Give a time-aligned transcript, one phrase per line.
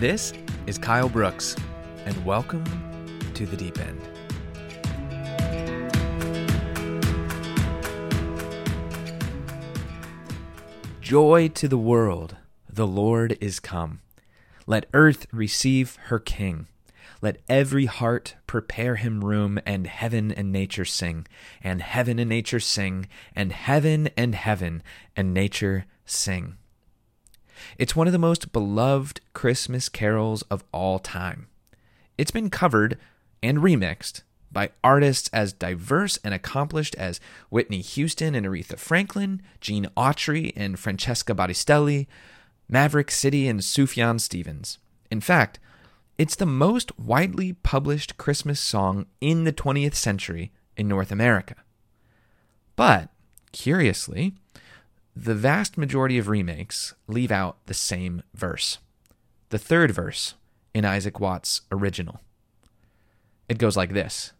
[0.00, 0.32] This
[0.66, 1.54] is Kyle Brooks,
[2.06, 2.64] and welcome
[3.34, 4.00] to the Deep End.
[11.02, 12.36] Joy to the world,
[12.66, 14.00] the Lord is come.
[14.66, 16.66] Let earth receive her King.
[17.20, 21.26] Let every heart prepare him room, and heaven and nature sing,
[21.62, 24.82] and heaven and nature sing, and heaven and heaven
[25.14, 26.56] and nature sing.
[27.78, 31.48] It's one of the most beloved Christmas carols of all time.
[32.18, 32.98] It's been covered
[33.42, 39.88] and remixed by artists as diverse and accomplished as Whitney Houston and Aretha Franklin, Gene
[39.96, 42.06] Autry and Francesca Battistelli,
[42.68, 44.78] Maverick City and Sufjan Stevens.
[45.10, 45.58] In fact,
[46.18, 51.56] it's the most widely published Christmas song in the 20th century in North America.
[52.76, 53.08] But,
[53.52, 54.34] curiously,
[55.22, 58.78] the vast majority of remakes leave out the same verse,
[59.50, 60.32] the third verse
[60.72, 62.22] in Isaac Watts' original.
[63.46, 64.32] It goes like this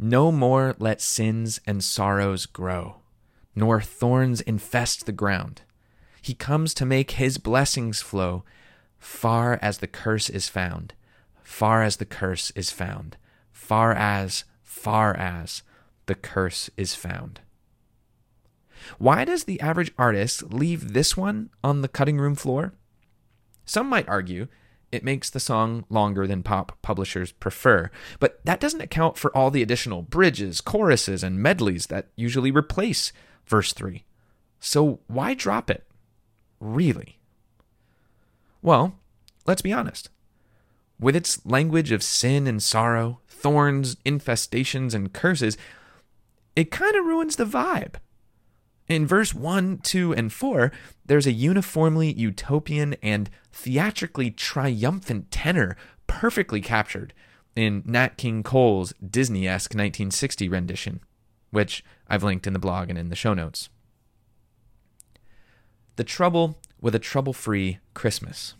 [0.00, 2.96] No more let sins and sorrows grow,
[3.54, 5.62] nor thorns infest the ground.
[6.20, 8.42] He comes to make his blessings flow
[8.98, 10.92] far as the curse is found,
[11.44, 13.16] far as the curse is found,
[13.52, 15.62] far as, far as
[16.06, 17.38] the curse is found.
[18.98, 22.74] Why does the average artist leave this one on the cutting room floor?
[23.64, 24.48] Some might argue
[24.90, 29.50] it makes the song longer than pop publishers prefer, but that doesn't account for all
[29.50, 33.12] the additional bridges, choruses, and medleys that usually replace
[33.46, 34.04] verse 3.
[34.60, 35.86] So why drop it?
[36.60, 37.18] Really?
[38.60, 38.98] Well,
[39.46, 40.10] let's be honest.
[41.00, 45.56] With its language of sin and sorrow, thorns, infestations, and curses,
[46.54, 47.94] it kind of ruins the vibe.
[48.92, 50.70] In verse 1, 2, and 4,
[51.06, 57.14] there's a uniformly utopian and theatrically triumphant tenor perfectly captured
[57.56, 61.00] in Nat King Cole's Disney esque 1960 rendition,
[61.50, 63.70] which I've linked in the blog and in the show notes.
[65.96, 68.56] The trouble with a trouble free Christmas.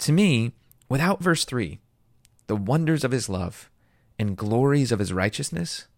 [0.00, 0.52] To me,
[0.90, 1.78] without verse 3,
[2.48, 3.70] the wonders of his love
[4.18, 5.88] and glories of his righteousness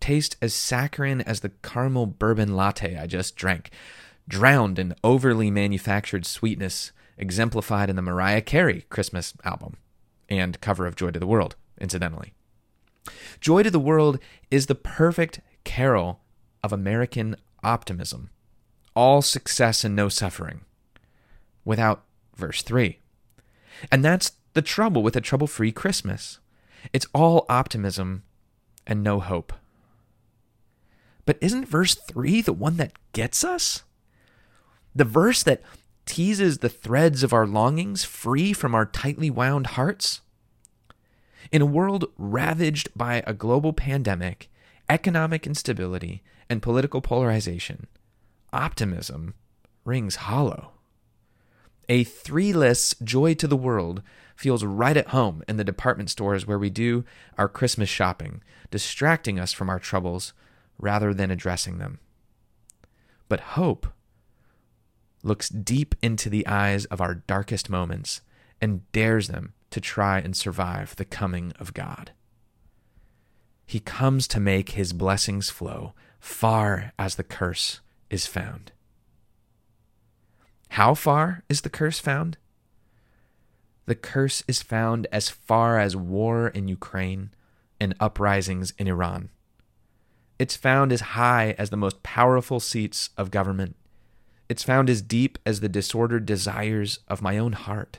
[0.00, 3.70] taste as saccharine as the caramel bourbon latte I just drank,
[4.28, 9.76] drowned in overly manufactured sweetness exemplified in the Mariah Carey Christmas album
[10.28, 12.32] and cover of Joy to the World, incidentally.
[13.40, 14.18] Joy to the World
[14.50, 16.20] is the perfect carol
[16.62, 18.30] of American optimism,
[18.94, 20.62] all success and no suffering,
[21.64, 22.04] without
[22.36, 22.98] verse 3.
[23.90, 26.38] And that's the trouble with a trouble free Christmas.
[26.92, 28.24] It's all optimism
[28.86, 29.52] and no hope.
[31.30, 33.84] But isn't verse 3 the one that gets us?
[34.96, 35.62] The verse that
[36.04, 40.22] teases the threads of our longings free from our tightly wound hearts?
[41.52, 44.50] In a world ravaged by a global pandemic,
[44.88, 47.86] economic instability, and political polarization,
[48.52, 49.34] optimism
[49.84, 50.72] rings hollow.
[51.88, 54.02] A three less joy to the world
[54.34, 57.04] feels right at home in the department stores where we do
[57.38, 58.42] our Christmas shopping,
[58.72, 60.32] distracting us from our troubles
[60.80, 62.00] rather than addressing them.
[63.28, 63.86] But hope
[65.22, 68.22] looks deep into the eyes of our darkest moments
[68.60, 72.12] and dares them to try and survive the coming of God.
[73.66, 77.80] He comes to make his blessings flow far as the curse
[78.10, 78.72] is found.
[80.70, 82.36] How far is the curse found?
[83.86, 87.30] The curse is found as far as war in Ukraine
[87.80, 89.30] and uprisings in Iran.
[90.40, 93.76] It's found as high as the most powerful seats of government.
[94.48, 97.98] It's found as deep as the disordered desires of my own heart.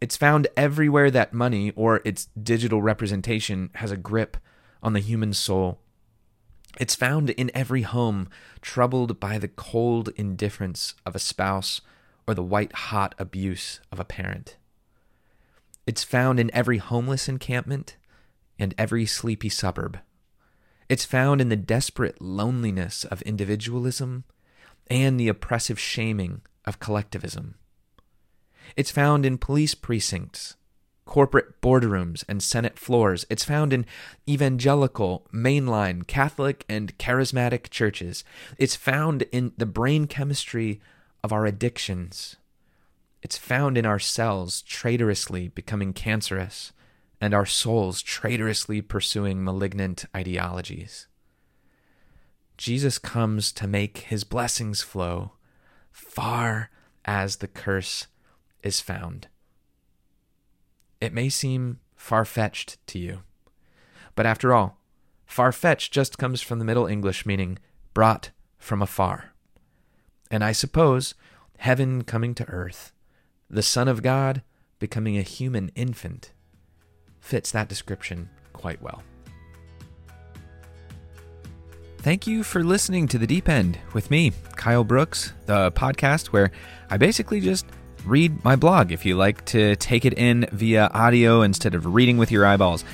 [0.00, 4.38] It's found everywhere that money or its digital representation has a grip
[4.82, 5.78] on the human soul.
[6.80, 8.30] It's found in every home
[8.62, 11.82] troubled by the cold indifference of a spouse
[12.26, 14.56] or the white hot abuse of a parent.
[15.86, 17.98] It's found in every homeless encampment
[18.58, 20.00] and every sleepy suburb.
[20.94, 24.22] It's found in the desperate loneliness of individualism
[24.86, 27.56] and the oppressive shaming of collectivism.
[28.76, 30.54] It's found in police precincts,
[31.04, 33.26] corporate boardrooms, and Senate floors.
[33.28, 33.86] It's found in
[34.28, 38.22] evangelical, mainline, Catholic, and charismatic churches.
[38.56, 40.80] It's found in the brain chemistry
[41.24, 42.36] of our addictions.
[43.20, 46.72] It's found in our cells traitorously becoming cancerous
[47.24, 51.06] and our souls traitorously pursuing malignant ideologies.
[52.58, 55.32] Jesus comes to make his blessings flow
[55.90, 56.68] far
[57.06, 58.08] as the curse
[58.62, 59.28] is found.
[61.00, 63.22] It may seem far fetched to you,
[64.14, 64.76] but after all,
[65.24, 67.58] far fetched just comes from the Middle English meaning
[67.94, 69.32] brought from afar.
[70.30, 71.14] And I suppose
[71.56, 72.92] heaven coming to earth,
[73.48, 74.42] the Son of God
[74.78, 76.33] becoming a human infant,
[77.24, 79.02] fits that description quite well.
[81.98, 86.52] Thank you for listening to The Deep End with me, Kyle Brooks, the podcast where
[86.90, 87.64] I basically just
[88.04, 92.18] read my blog if you like to take it in via audio instead of reading
[92.18, 92.84] with your eyeballs.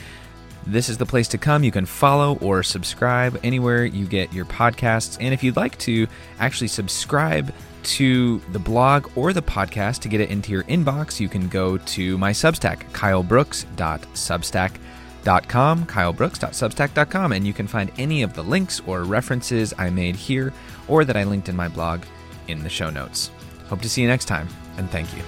[0.66, 1.64] This is the place to come.
[1.64, 5.16] You can follow or subscribe anywhere you get your podcasts.
[5.20, 6.06] And if you'd like to
[6.38, 7.52] actually subscribe
[7.82, 11.78] to the blog or the podcast to get it into your inbox, you can go
[11.78, 14.80] to my Substack, kylebrooks.substack.com
[15.24, 20.52] kylebrooks.substack.com, and you can find any of the links or references I made here
[20.88, 22.02] or that I linked in my blog
[22.48, 23.30] in the show notes.
[23.68, 25.22] Hope to see you next time, and thank you.